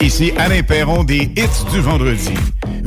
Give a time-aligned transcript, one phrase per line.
[0.00, 2.34] Ici Alain Perron des hits du vendredi.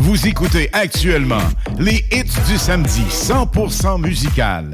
[0.04, 1.42] Vous écoutez actuellement
[1.80, 4.72] les hits du samedi 100% musical.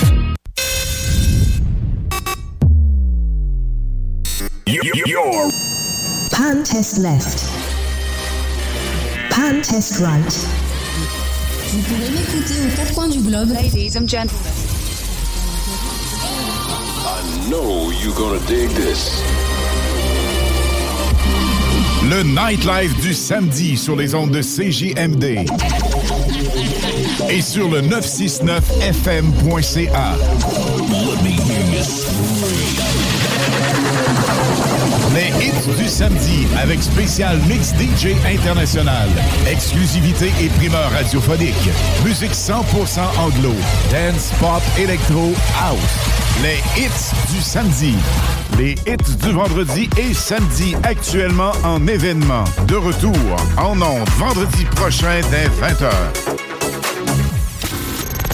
[4.67, 5.51] Your
[6.31, 7.45] Pan test left.
[9.31, 10.64] Pan test right.
[11.75, 13.51] Vous pouvez m'écouter aux quatre coins du globe.
[13.51, 14.53] Ladies and gentlemen.
[17.05, 17.21] I
[17.51, 19.21] know you're gonna dig this.
[22.09, 25.49] Le nightlife du samedi sur les ondes de CJMD
[27.29, 30.15] et sur le 969fm.ca.
[35.15, 39.09] Les hits du samedi avec spécial mix DJ international.
[39.49, 41.69] Exclusivité et primeur radiophonique.
[42.05, 43.53] Musique 100% anglo.
[43.93, 45.33] Dance, pop, électro,
[45.63, 45.79] house.
[46.43, 47.95] Les hits du samedi.
[48.59, 52.43] Les hits du vendredi et samedi actuellement en événement.
[52.67, 53.15] De retour
[53.57, 55.93] en ondes vendredi prochain dès 20h.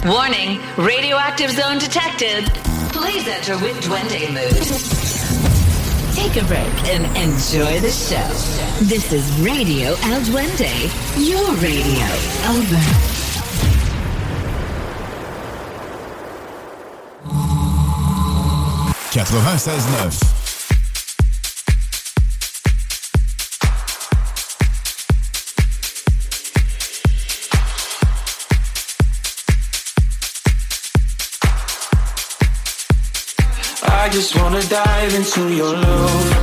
[0.06, 2.50] Warning, radioactive zone detected.
[2.92, 5.19] Please enter with Duende mood.
[6.20, 8.28] Take a break and enjoy the show.
[8.84, 10.70] This is Radio El Duende,
[11.16, 12.06] your radio.
[12.46, 13.10] Over.
[34.00, 36.39] I just wanna dive into your love.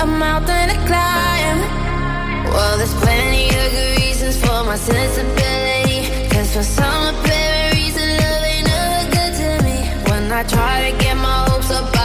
[0.00, 1.58] a mountain to climb.
[2.52, 6.28] Well, there's plenty of good reasons for my sensibility.
[6.30, 9.78] Cause for some apparent reason, love ain't never good to me.
[10.10, 11.97] When I try to get my hopes up.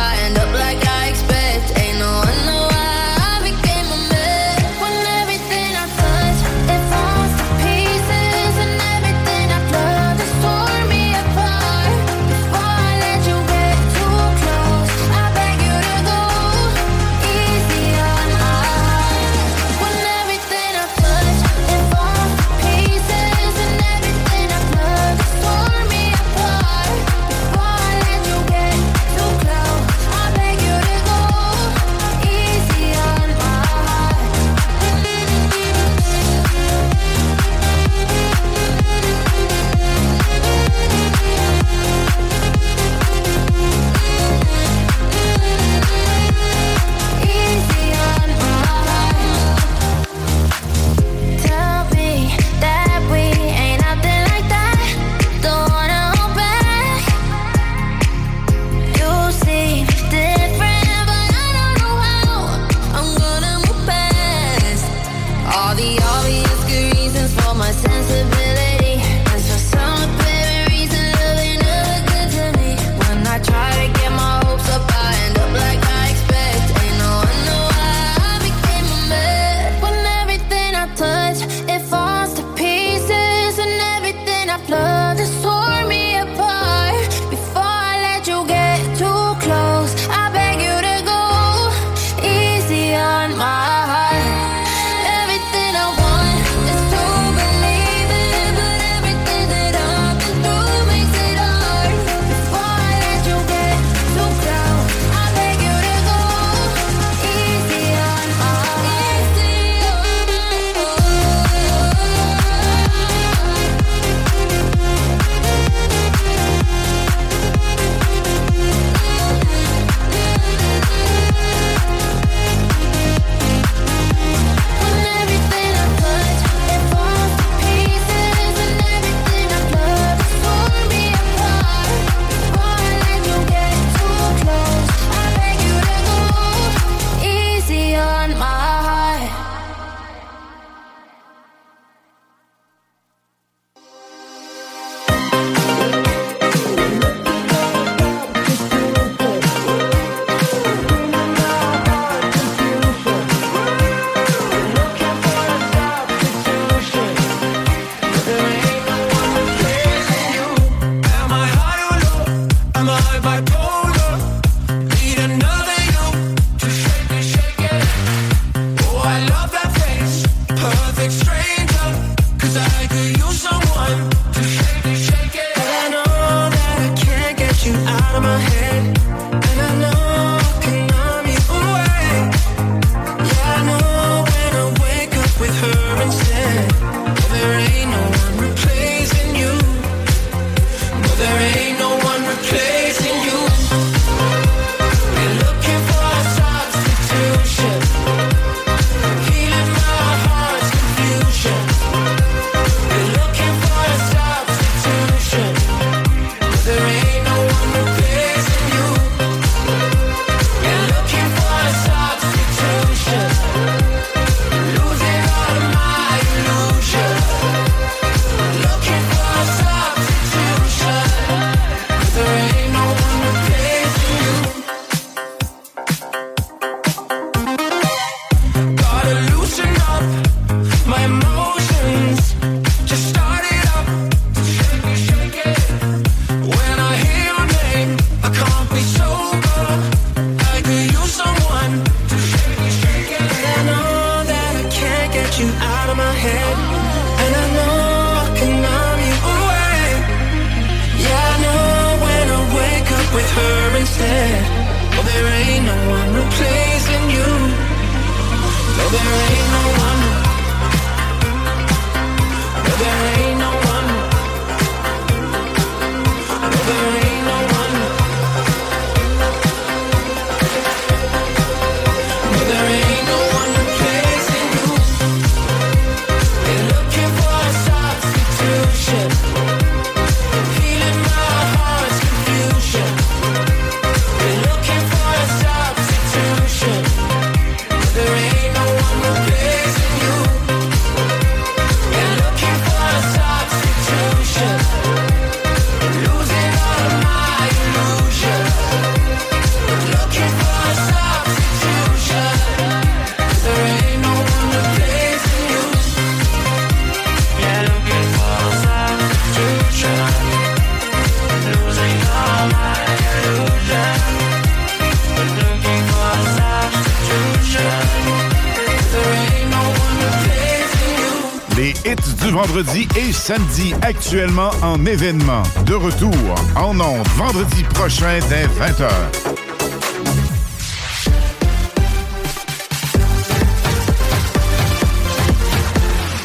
[323.23, 325.43] samedi actuellement en événement.
[325.65, 326.11] De retour
[326.57, 328.89] en ondes vendredi prochain dès 20h.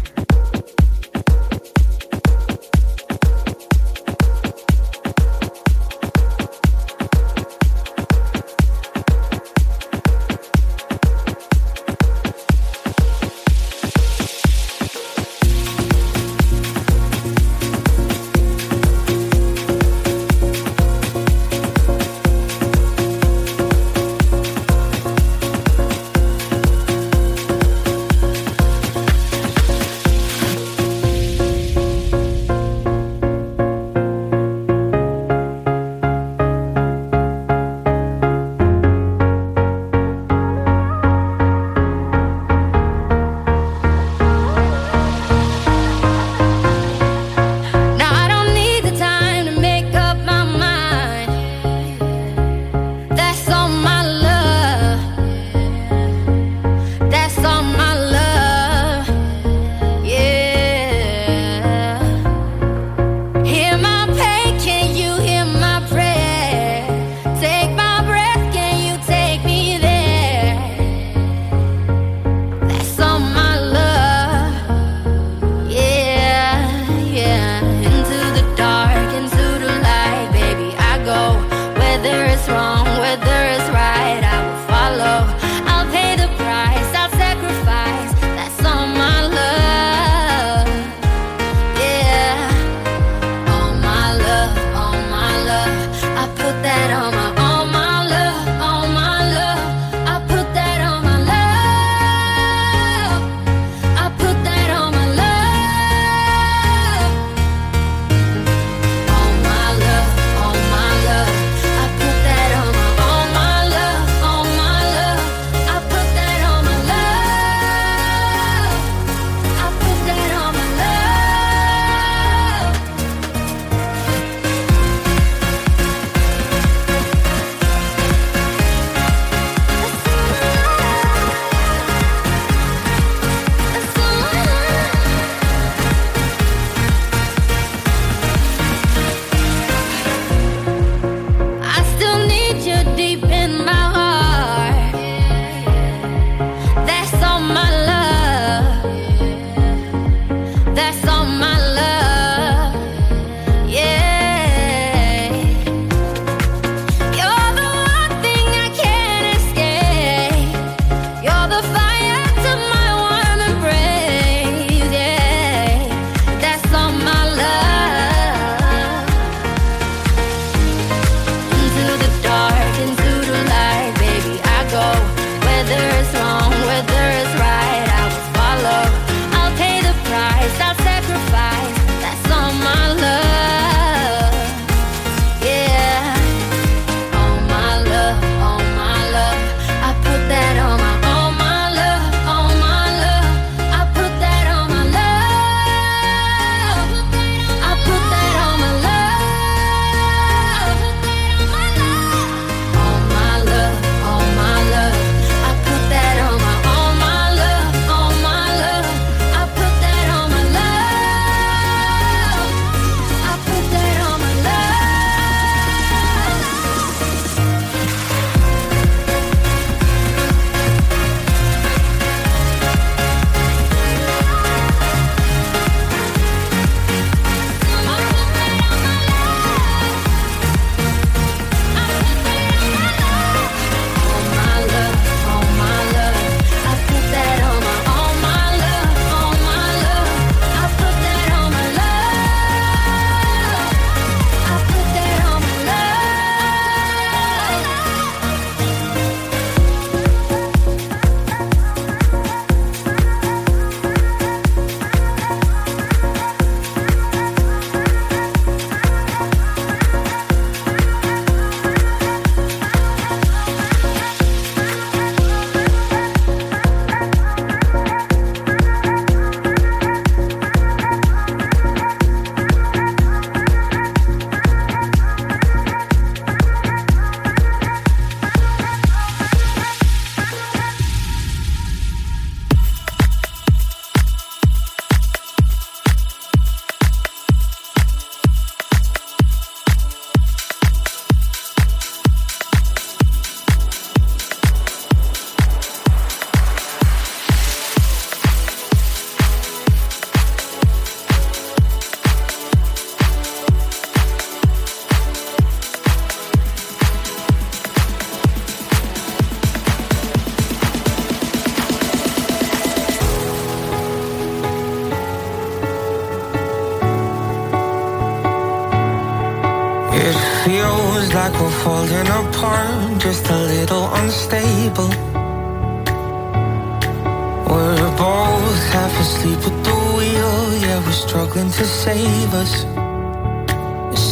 [332.36, 332.52] us.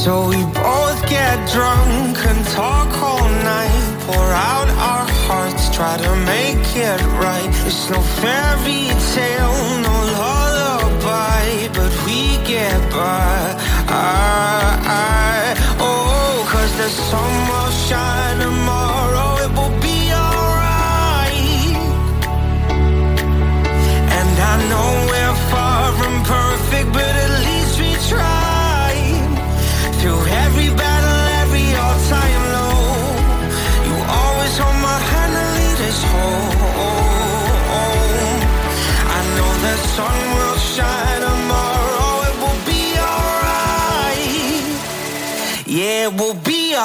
[0.03, 1.84] So we both get drunk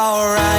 [0.10, 0.59] alright.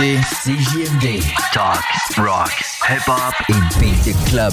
[0.00, 1.22] écoutez CJMD.
[1.52, 1.84] Talk,
[2.16, 4.52] rock, hip-hop et beat the club.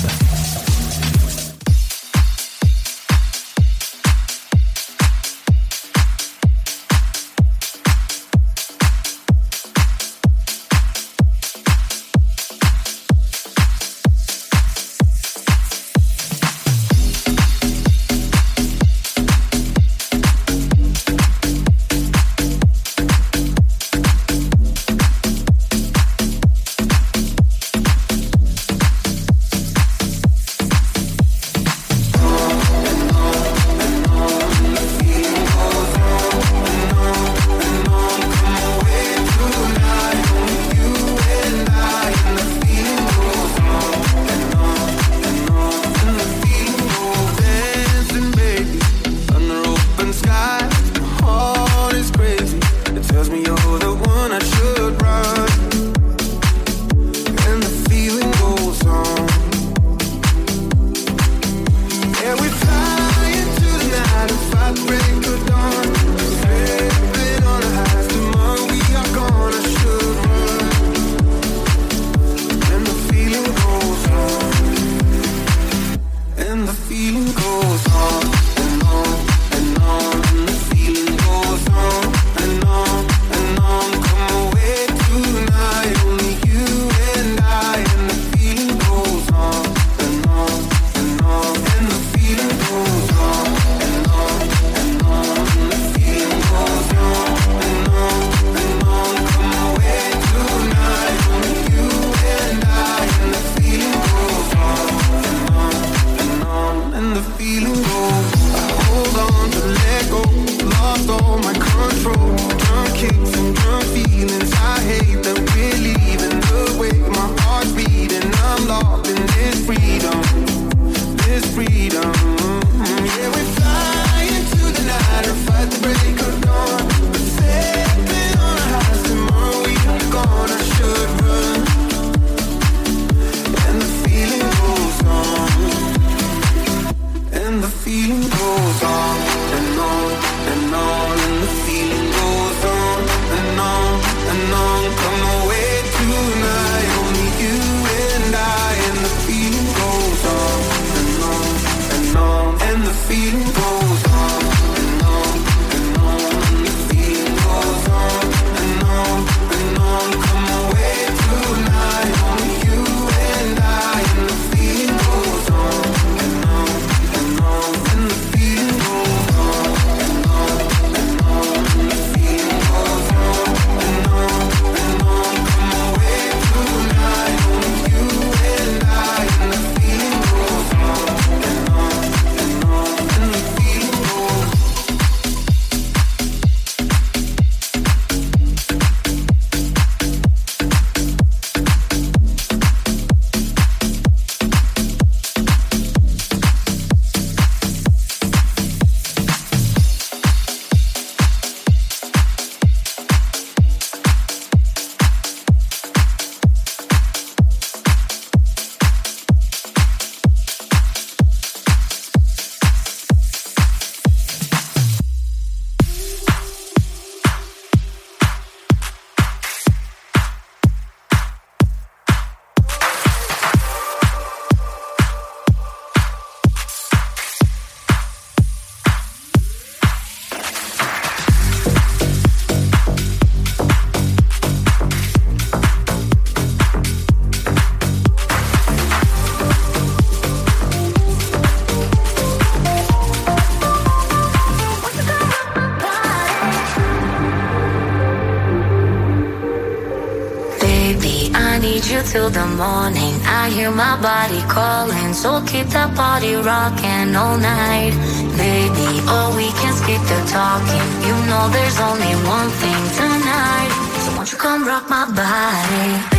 [255.48, 257.94] Keep that body rocking all night.
[258.38, 260.88] Baby, oh, we can skip the talking.
[261.08, 263.72] You know there's only one thing tonight.
[264.04, 266.17] So won't you come rock my body?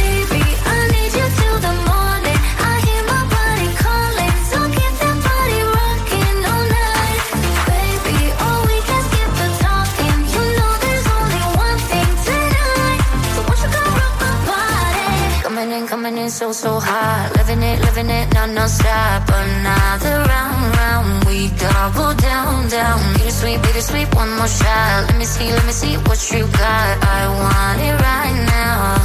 [17.49, 17.57] Hot.
[17.57, 19.29] Living it, living it, non non-stop.
[19.29, 21.25] Another round, round.
[21.25, 23.01] We double down, down.
[23.15, 25.07] Bittersweet, bittersweet, one more shot.
[25.09, 27.05] Let me see, let me see what you got.
[27.05, 28.97] I want it right now.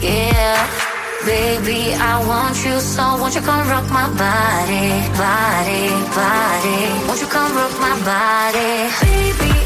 [0.00, 0.66] Yeah.
[1.26, 7.06] Baby, I want you so won't you come rock my body, body, body.
[7.08, 9.65] Won't you come rock my body, baby?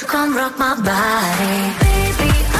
[0.00, 1.90] You come rock my body?
[2.50, 2.59] 100%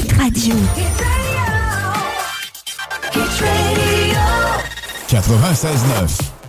[0.00, 0.54] Hit Radio.
[5.08, 6.39] 96.9.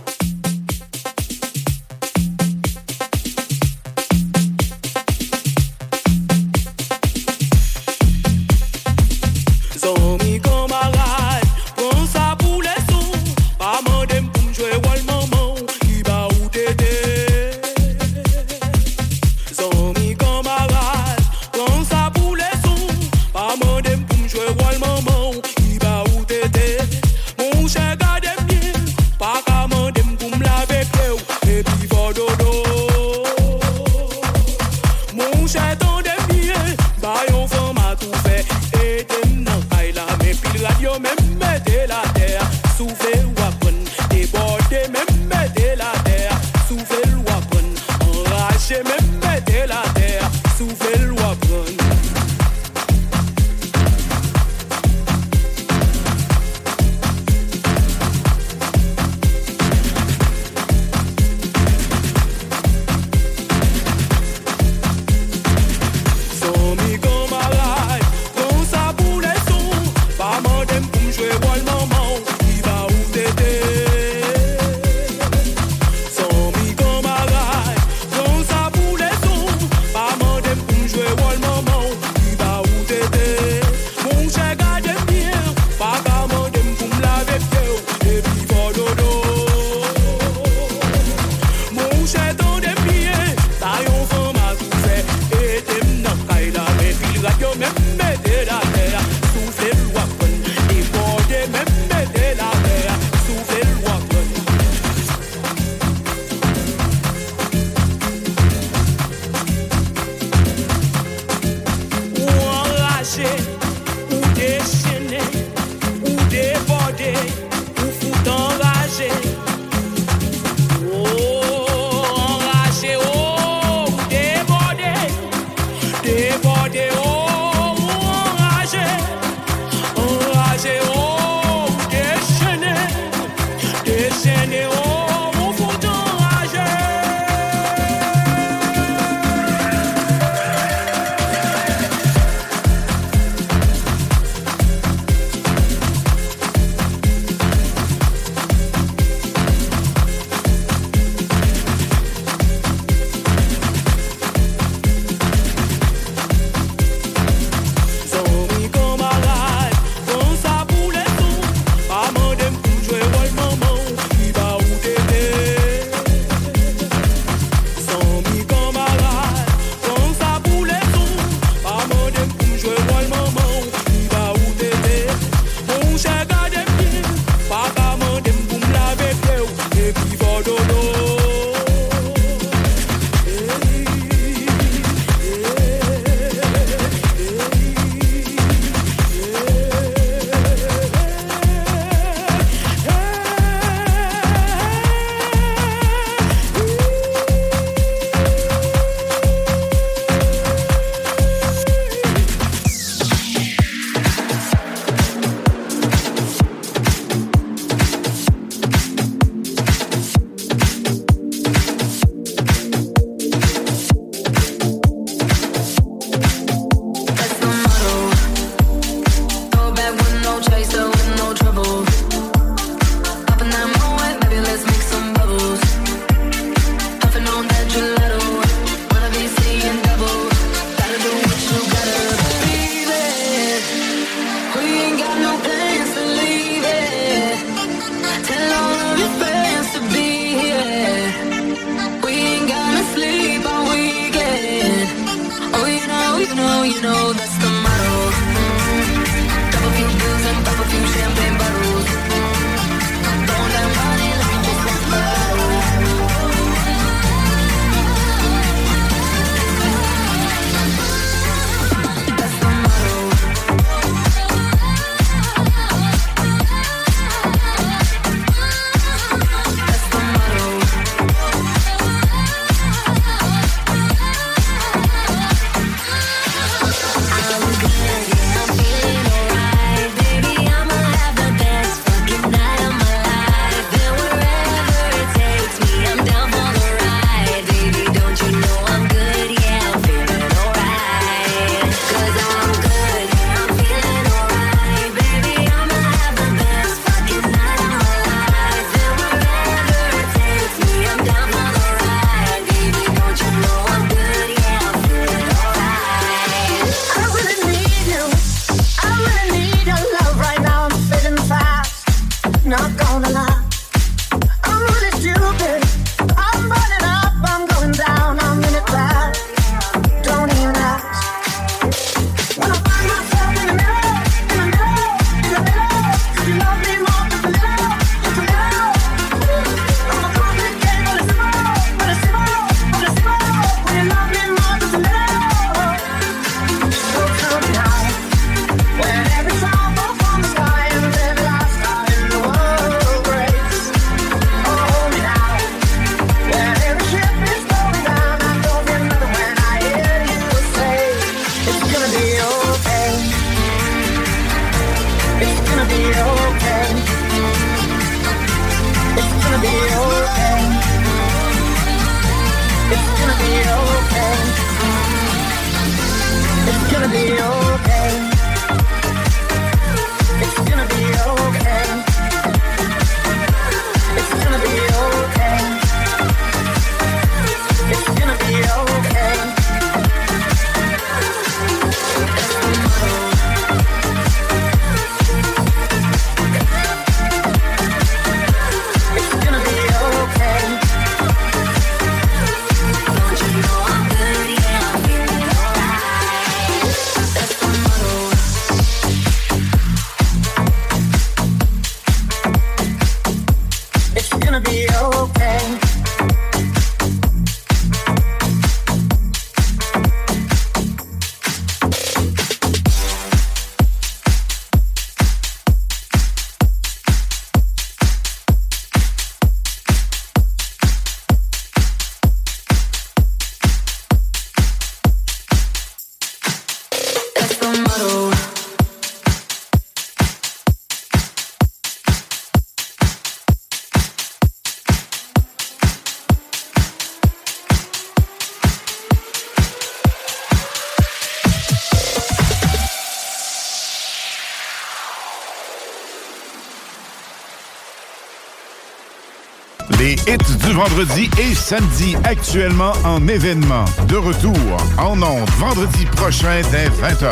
[450.06, 453.64] les du vendredi et samedi actuellement en événement.
[453.88, 454.36] De retour
[454.78, 457.10] en ondes vendredi prochain dès 20h.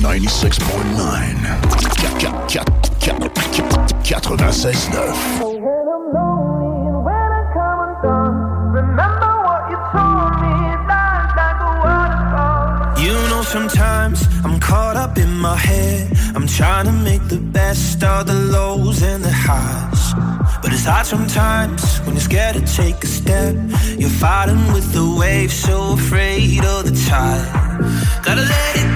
[0.00, 0.52] 96.9
[4.02, 5.52] 96.9
[13.52, 16.10] sometimes I'm caught up in my head.
[16.34, 16.46] I'm
[16.92, 19.91] make the best of the lows and the.
[20.62, 23.56] But it's hard sometimes when you're scared to take a step.
[23.98, 28.22] You're fighting with the waves, so afraid of the tide.
[28.24, 28.91] Gotta let it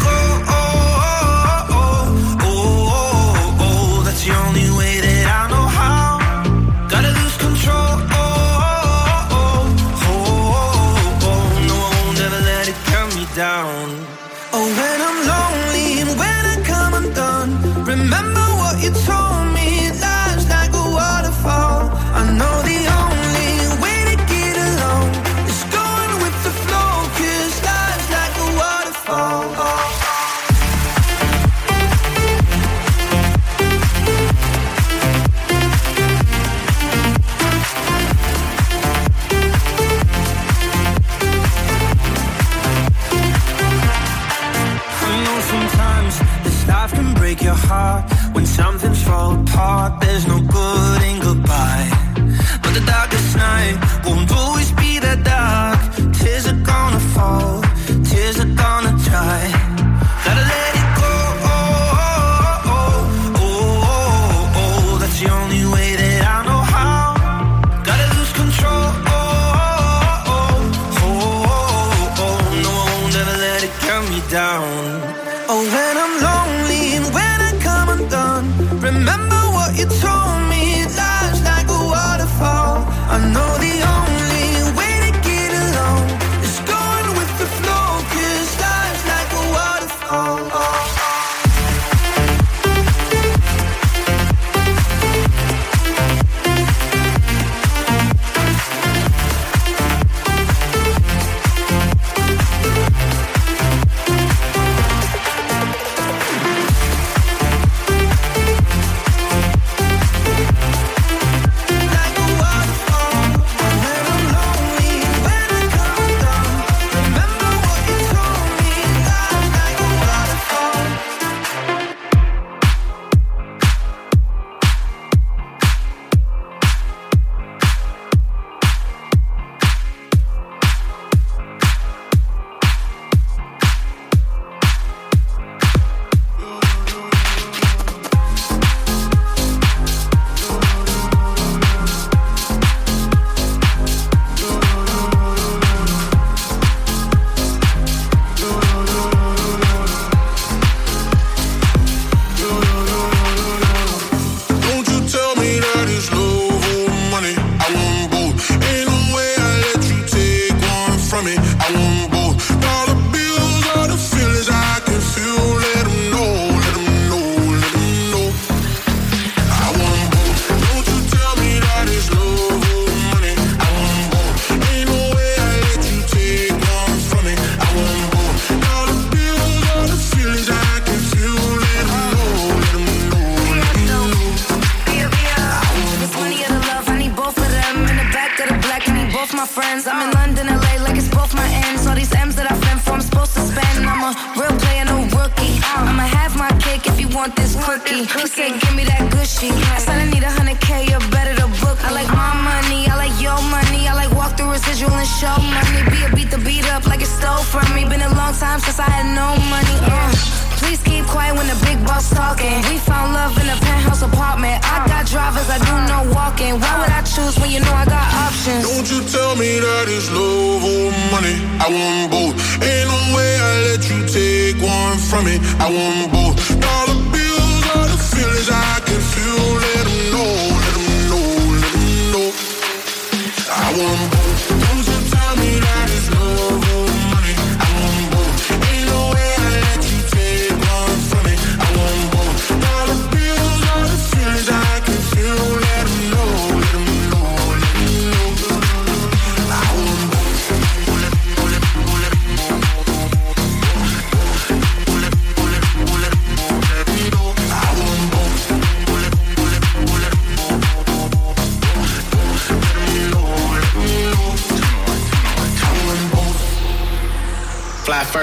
[212.56, 212.72] talking.
[212.72, 214.62] We found love in a penthouse apartment.
[214.64, 216.60] I got drivers, I do no walking.
[216.60, 218.64] Why would I choose when you know I got options?
[218.64, 221.36] Don't you tell me that it's love or money.
[221.60, 222.34] I want both.
[222.62, 225.38] Ain't no way I let you take one from me.
[225.60, 226.36] I want both.
[226.60, 228.85] Dollar bills are the feelings I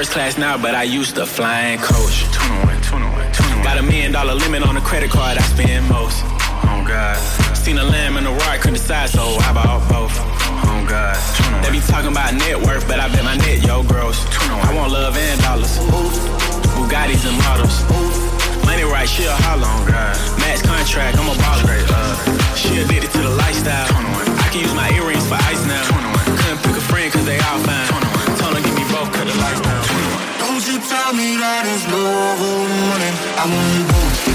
[0.04, 2.28] first class now, but I used to fly in coach.
[3.64, 6.20] Got a million dollar limit on the credit card I spend most.
[6.68, 7.16] Oh God.
[7.56, 10.12] Seen a lamb and a roar, I couldn't decide, so I bought both.
[10.68, 11.16] Oh God.
[11.64, 14.20] They be talking about net worth, but I bet my net yo gross.
[14.68, 15.72] I want love and dollars.
[16.76, 17.76] Bugattis and models.
[18.68, 20.16] Money right, she a holler on God.
[20.44, 21.80] Max contract, I'm a baller.
[21.88, 23.88] Uh, she addicted to the lifestyle.
[23.88, 25.84] I can use my earrings for ice now.
[26.44, 27.93] Couldn't pick a friend cause they all fine.
[31.16, 33.12] Me that it's love or money.
[33.38, 34.33] I want both.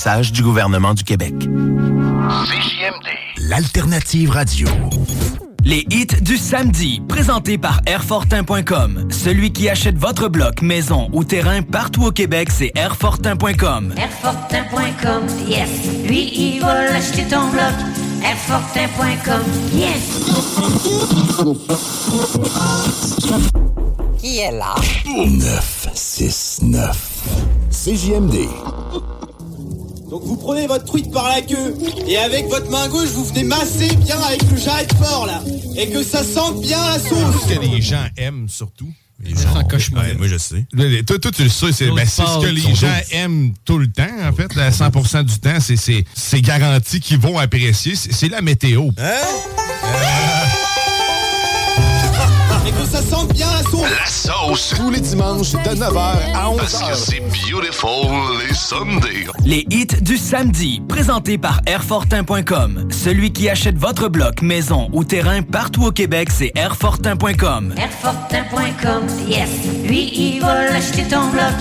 [0.00, 1.34] Message du gouvernement du Québec.
[1.40, 3.06] CJMD,
[3.50, 4.66] l'alternative radio.
[5.62, 9.08] Les hits du samedi, présentés par Airfortin.com.
[9.10, 13.92] Celui qui achète votre bloc, maison ou terrain partout au Québec, c'est Airfortin.com.
[13.98, 15.68] Airfortin.com, yes.
[16.08, 17.74] Lui, il va l'acheter ton bloc.
[18.24, 19.42] Airfortin.com,
[19.74, 20.18] yes.
[24.18, 24.74] Qui est là?
[25.04, 27.10] 969.
[27.70, 28.48] CJMD.
[30.40, 31.76] Prenez votre truite par la queue
[32.08, 35.42] et avec votre main gauche vous venez masser bien avec le jarret de porc là
[35.76, 37.42] et que ça sente bien la sauce.
[37.48, 38.88] Ce que les gens aiment surtout.
[39.22, 40.02] Les gens, cauchemar.
[40.04, 40.64] Ouais, moi je sais.
[41.06, 43.86] Toi, toi, tu le sais, c'est ben, c'est ce que les gens aiment tout le
[43.86, 44.54] temps, en fait.
[44.54, 47.96] là, 100% du temps, c'est- c'est c'est garanti qu'ils vont apprécier.
[47.96, 48.84] C'est c'est la météo.
[48.96, 49.02] Et
[52.80, 53.90] que ça sente bien la sauce.
[53.90, 54.74] La sauce.
[54.76, 55.98] Tous les dimanches de 9h
[56.34, 56.56] à 11h.
[56.56, 57.20] Parce que c'est
[57.50, 57.90] beautiful
[58.46, 59.26] les Sundays.
[59.44, 62.88] Les hits du samedi, présentés par Airfortin.com.
[62.90, 67.74] Celui qui achète votre bloc, maison ou terrain partout au Québec, c'est Airfortin.com.
[67.76, 69.50] Airfortin.com, yes.
[69.86, 71.52] Lui, il va l'acheter ton bloc.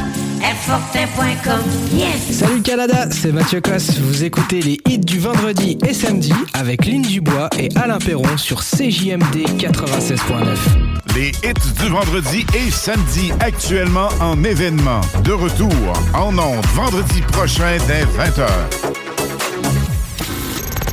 [0.42, 1.62] Airfortin.com,
[1.94, 2.38] yes.
[2.38, 4.00] Salut Canada, c'est Mathieu Cosse.
[4.00, 8.62] Vous écoutez les hits du vendredi et samedi avec Lynn Dubois et Alain Perron sur
[8.62, 10.99] CJMD 96.9.
[11.16, 15.02] Les hits du vendredi et samedi actuellement en événement.
[15.24, 15.70] De retour
[16.14, 18.48] en ondes vendredi prochain dès 20h.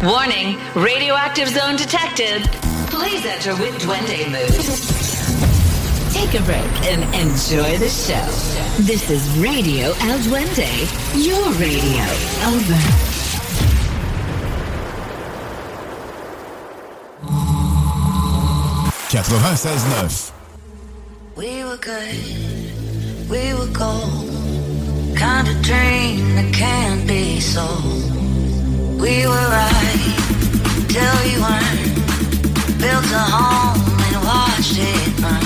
[0.03, 2.49] Warning, radioactive zone detected.
[2.91, 5.07] Please enter with Duende mood.
[6.13, 8.27] Take a break and enjoy the show.
[8.83, 10.69] This is Radio El Duende,
[11.15, 12.05] your radio.
[12.47, 13.13] Over.
[19.17, 20.31] «96.9.
[21.37, 24.29] We were good, we were gold.
[25.17, 28.13] Kind of dream that can't be sold.
[29.01, 30.13] We were right
[30.93, 31.97] till we weren't.
[32.79, 35.46] Built a home and watched it burn.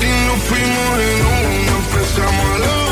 [0.00, 2.87] Y nos fuimos en una, empezamos a la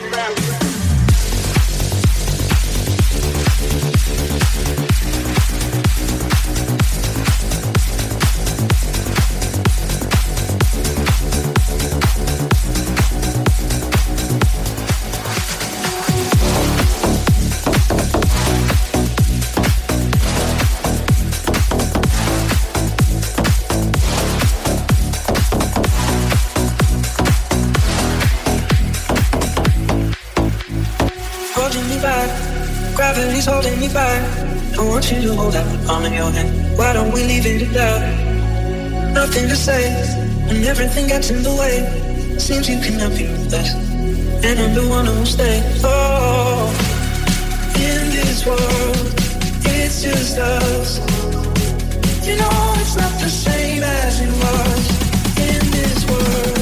[0.00, 0.24] contigo.
[0.24, 0.43] holding
[32.94, 34.22] Gravity's holding me back.
[34.78, 36.78] I want you to hold out the palm of your hand.
[36.78, 39.12] Why don't we leave it at that?
[39.12, 39.90] Nothing to say,
[40.48, 42.38] and everything gets in the way.
[42.38, 43.74] Seems you cannot be with us,
[44.44, 45.62] and I'm the one who'll stay.
[45.84, 46.70] Oh,
[47.76, 48.96] in this world,
[49.74, 50.98] it's just us.
[52.26, 54.82] You know it's not the same as it was.
[55.50, 56.58] In this world,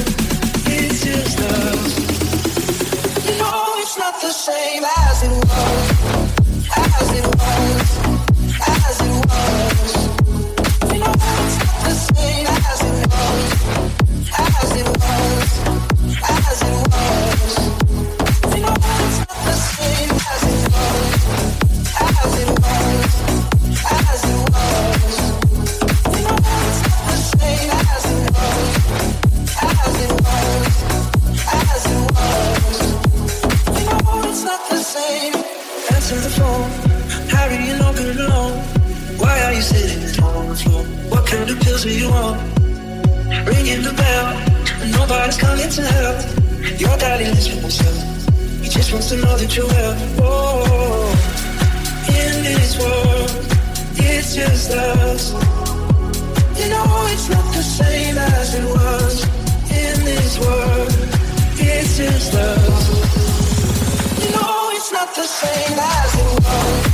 [0.65, 1.93] it's just us.
[3.25, 5.92] You know it's not the same as it was,
[41.85, 42.37] are you on?
[43.45, 44.27] Ringing the bell.
[44.91, 46.17] Nobody's coming to help.
[46.79, 48.31] Your daddy lives with himself.
[48.61, 49.95] He just wants to know that you're well.
[50.21, 51.11] Oh,
[52.07, 53.31] in this world,
[53.97, 55.33] it's just us.
[56.57, 59.23] You know it's not the same as it was.
[59.69, 60.87] In this world,
[61.59, 62.87] it's just us.
[64.23, 66.92] You know it's not the same as it was,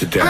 [0.00, 0.29] to death.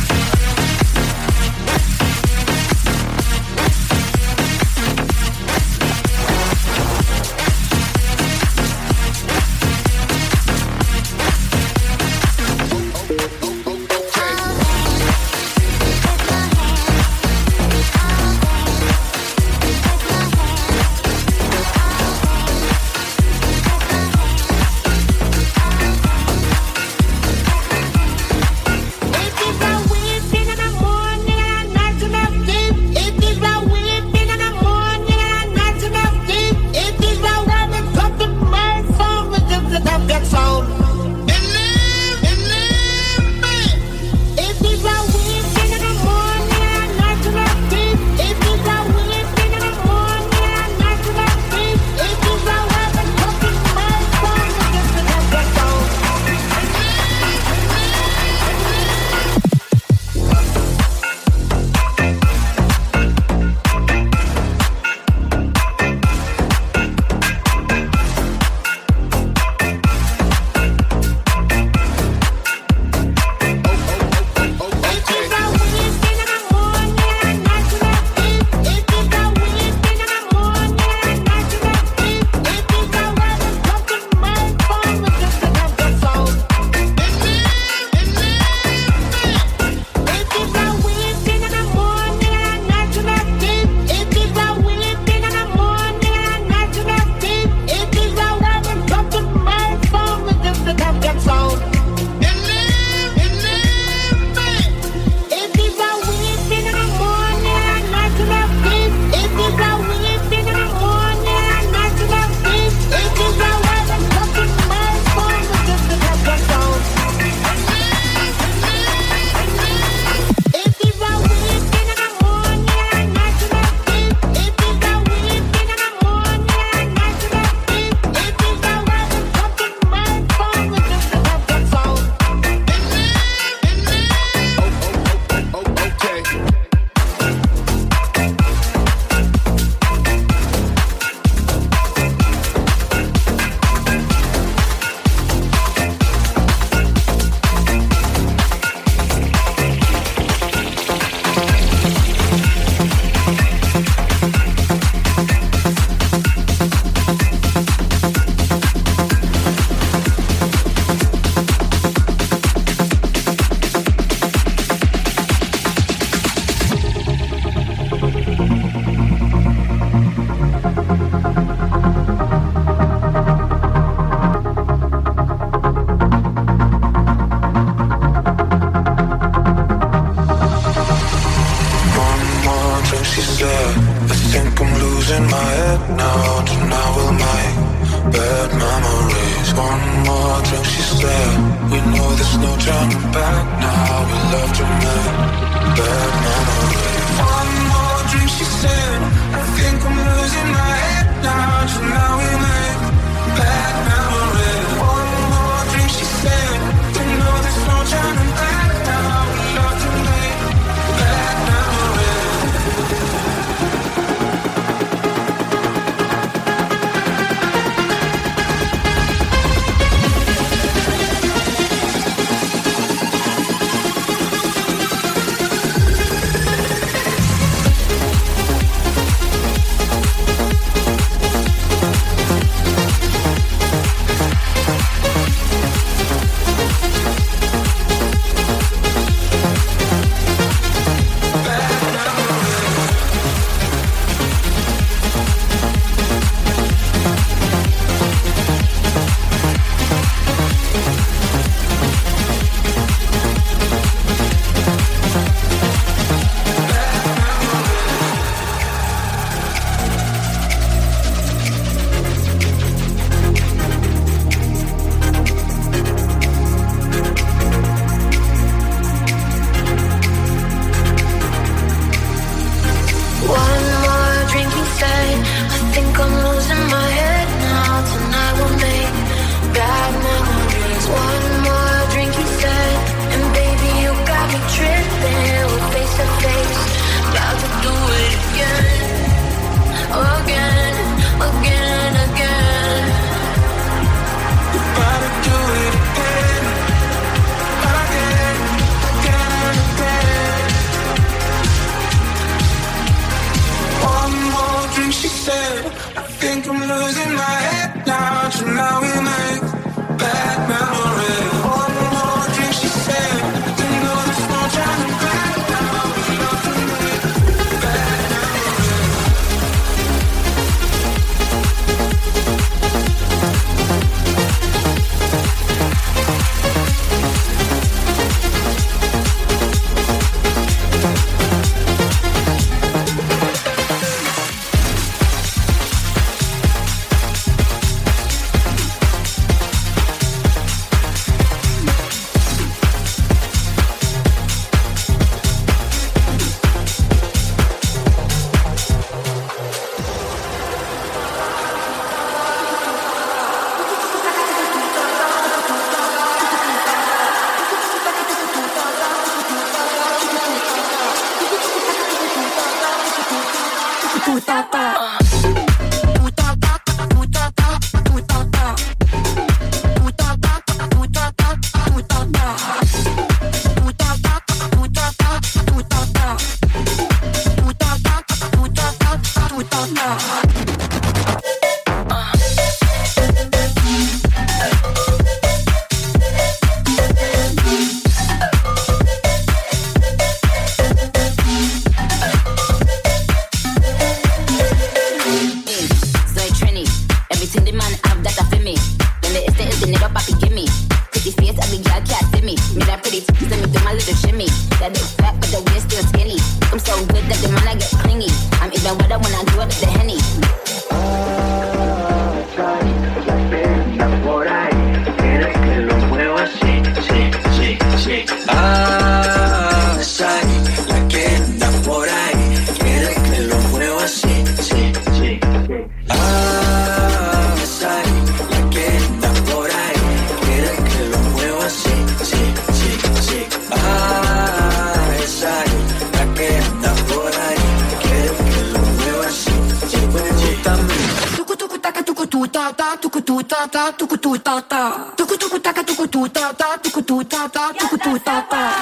[443.11, 448.53] tukutu tata tukutu tata tukutu taka tukutu tata tukutu tata tukutu tata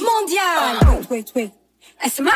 [0.00, 1.52] mondial wait wait
[2.06, 2.32] اسمع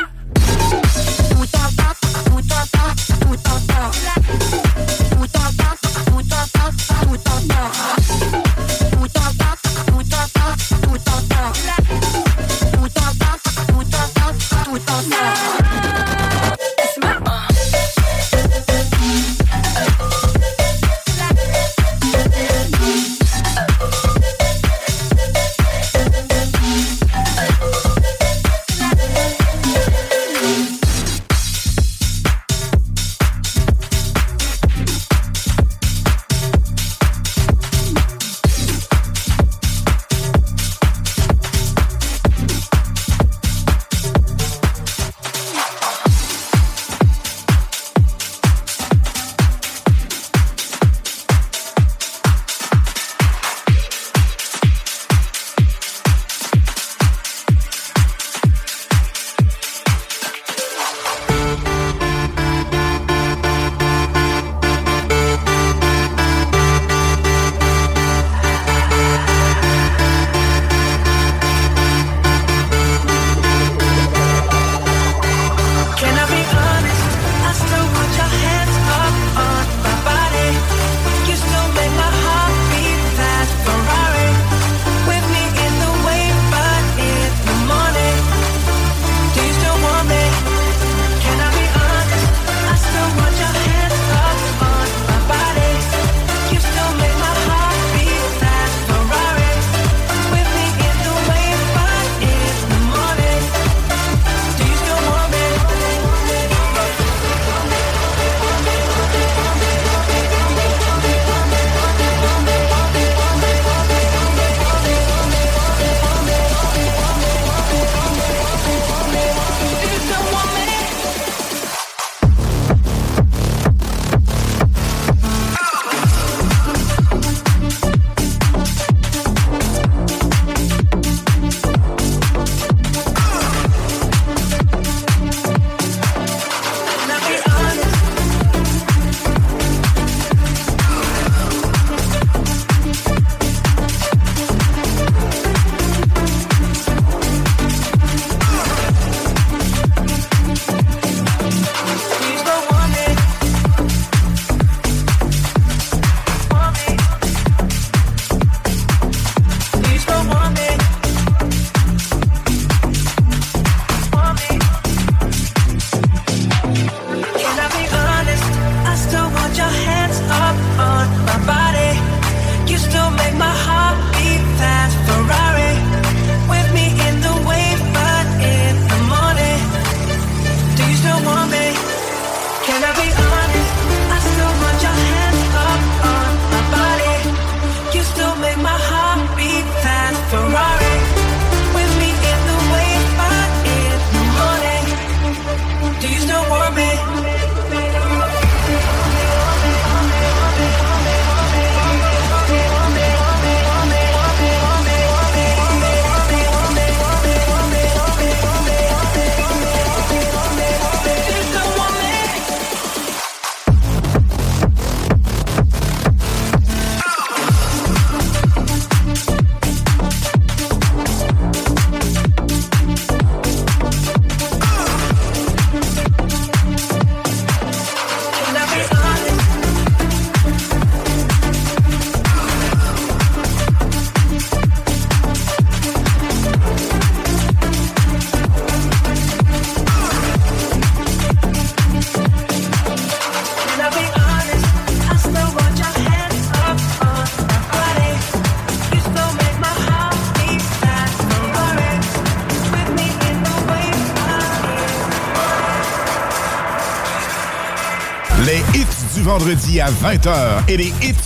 [259.80, 261.25] à 20h et les hits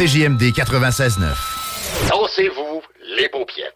[0.00, 1.26] CJMD 96.9.
[2.08, 2.80] Dansez-vous
[3.18, 3.74] les paupiètes.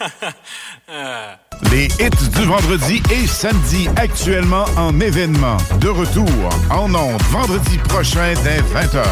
[1.70, 5.58] Les hits du vendredi et samedi actuellement en événement.
[5.82, 6.24] De retour
[6.70, 9.04] en ondes vendredi prochain dès 20h.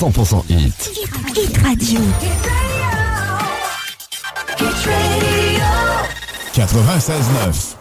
[0.00, 0.90] 100% hit.
[1.36, 2.00] Hit Radio.
[6.66, 7.79] 96.9.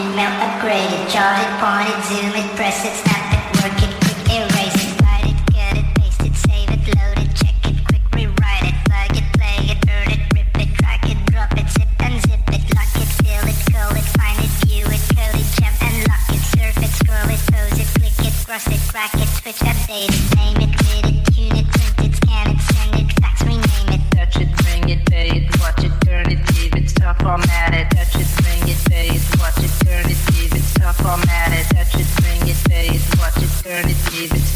[0.00, 3.76] it, melt, upgrade it, chart it, point it, zoom it, press it, snap it, work
[3.84, 7.58] it, quick erase it, write it, cut it, paste it, save it, load it, check
[7.68, 11.52] it, quick rewrite it, plug it, play it, burn it, rip it, drag it, drop
[11.52, 15.04] it, zip and zip it, lock it, fill it, call it, find it, view it,
[15.12, 18.66] code it, jump and lock it, surf it, scroll it, pose it, click it, cross
[18.68, 20.59] it, crack it, switch, update it, name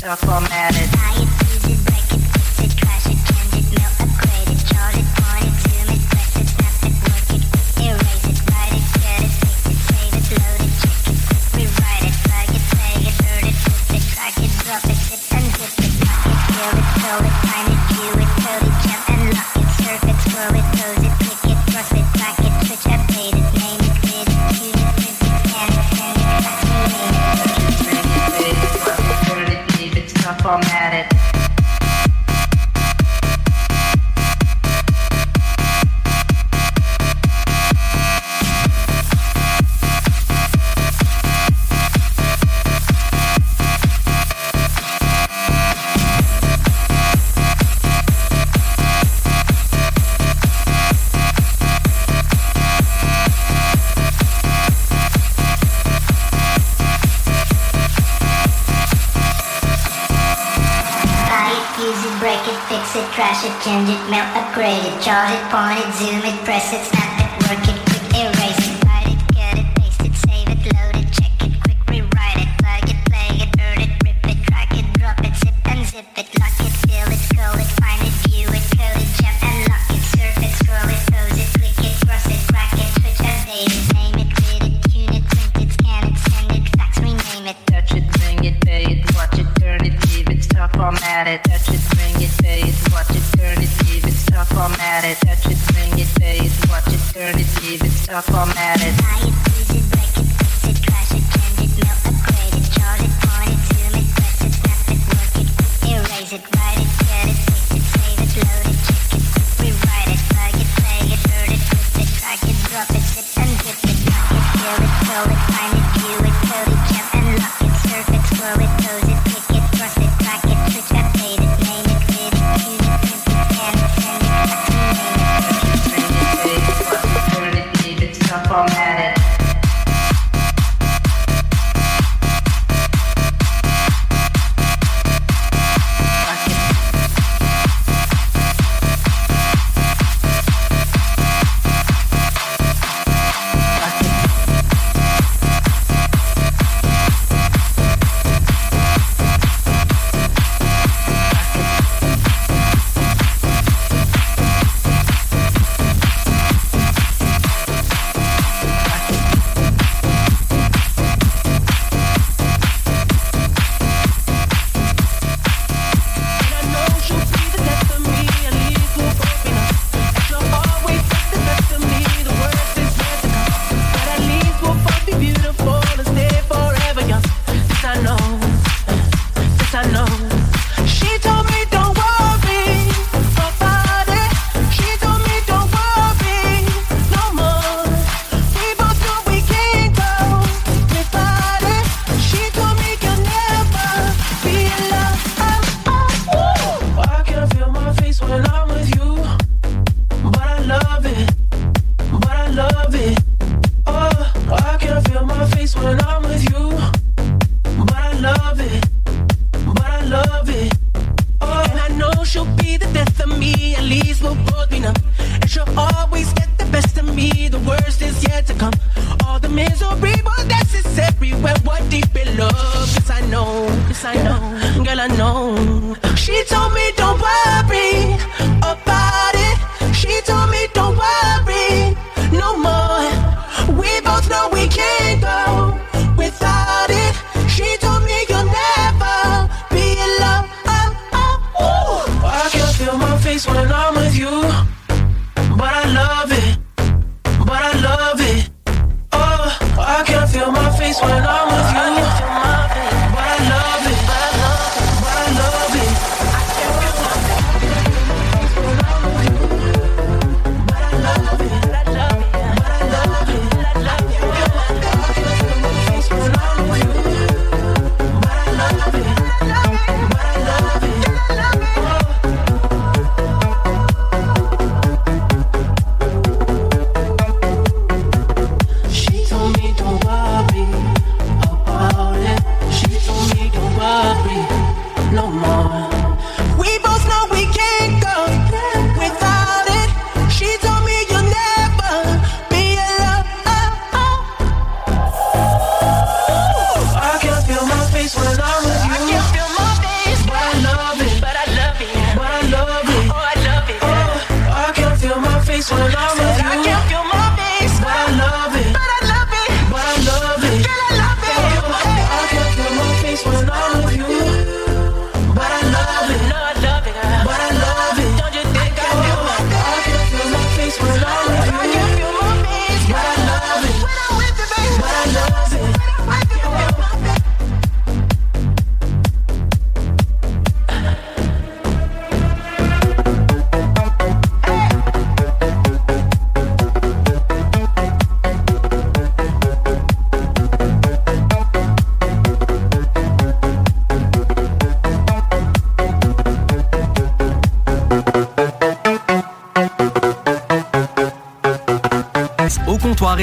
[0.05, 0.94] Chuckle-matic